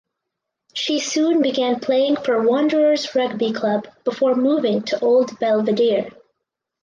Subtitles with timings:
[0.73, 6.09] She soon began playing for Wanderers Rugby Club before moving to Old Belvedere.